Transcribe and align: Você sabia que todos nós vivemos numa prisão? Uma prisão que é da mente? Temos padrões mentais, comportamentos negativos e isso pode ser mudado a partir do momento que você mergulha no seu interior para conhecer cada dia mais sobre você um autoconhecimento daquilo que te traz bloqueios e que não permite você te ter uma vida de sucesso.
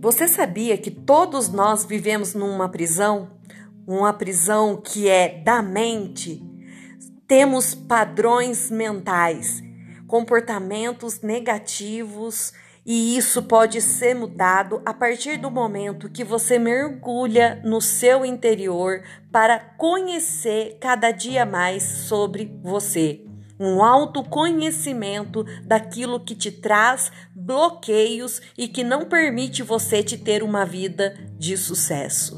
Você 0.00 0.28
sabia 0.28 0.78
que 0.78 0.92
todos 0.92 1.48
nós 1.48 1.84
vivemos 1.84 2.32
numa 2.32 2.68
prisão? 2.68 3.32
Uma 3.84 4.12
prisão 4.12 4.76
que 4.76 5.08
é 5.08 5.42
da 5.42 5.60
mente? 5.60 6.40
Temos 7.26 7.74
padrões 7.74 8.70
mentais, 8.70 9.60
comportamentos 10.06 11.20
negativos 11.20 12.52
e 12.86 13.16
isso 13.16 13.42
pode 13.42 13.82
ser 13.82 14.14
mudado 14.14 14.80
a 14.86 14.94
partir 14.94 15.36
do 15.36 15.50
momento 15.50 16.08
que 16.08 16.22
você 16.22 16.60
mergulha 16.60 17.60
no 17.64 17.80
seu 17.80 18.24
interior 18.24 19.02
para 19.32 19.58
conhecer 19.58 20.78
cada 20.80 21.10
dia 21.10 21.44
mais 21.44 21.82
sobre 21.82 22.56
você 22.62 23.27
um 23.58 23.82
autoconhecimento 23.82 25.44
daquilo 25.64 26.20
que 26.20 26.34
te 26.34 26.50
traz 26.50 27.10
bloqueios 27.34 28.40
e 28.56 28.68
que 28.68 28.84
não 28.84 29.06
permite 29.06 29.62
você 29.62 30.02
te 30.02 30.16
ter 30.16 30.42
uma 30.42 30.64
vida 30.64 31.16
de 31.38 31.56
sucesso. 31.56 32.37